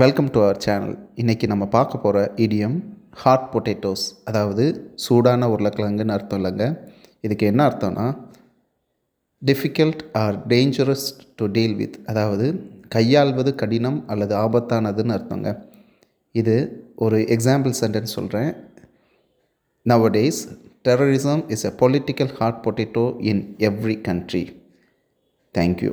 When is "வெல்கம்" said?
0.00-0.28